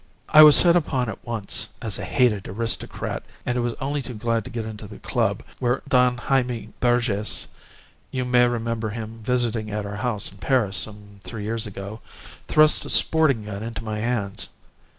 [0.29, 4.43] I was set upon at once as a hated aristocrat, and was only too glad
[4.45, 7.45] to get into the club, where Don Jaime Berges
[8.09, 11.99] (you may remember him visiting at our house in Paris some three years ago)
[12.47, 14.49] thrust a sporting gun into my hands.